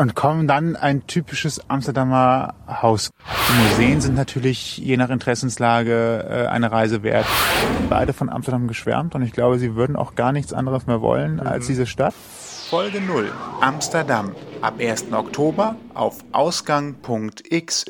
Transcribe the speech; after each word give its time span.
und 0.00 0.14
kommen 0.14 0.48
dann 0.48 0.76
ein 0.76 1.06
typisches 1.06 1.68
Amsterdamer 1.68 2.54
Haus. 2.66 3.10
Die 3.48 3.68
Museen 3.68 4.00
sind 4.00 4.14
natürlich 4.14 4.78
je 4.78 4.96
nach 4.96 5.10
Interessenslage 5.10 6.24
äh, 6.26 6.46
eine 6.46 6.72
Reise 6.72 7.02
wert. 7.02 7.26
Beide 7.90 8.14
von 8.14 8.30
Amsterdam 8.30 8.66
geschwärmt 8.66 9.14
und 9.14 9.20
ich 9.20 9.32
glaube, 9.32 9.58
sie 9.58 9.74
würden 9.74 9.96
auch 9.96 10.14
gar 10.14 10.32
nichts 10.32 10.54
anderes 10.54 10.86
mehr 10.86 11.02
wollen 11.02 11.34
mhm. 11.34 11.46
als 11.46 11.66
diese 11.66 11.84
Stadt. 11.84 12.14
Folge 12.70 13.02
0. 13.02 13.30
Amsterdam. 13.60 14.34
Ab 14.62 14.80
1. 14.80 15.12
Oktober 15.12 15.76
auf 15.92 16.24
Ausgang.xyz. 16.32 17.84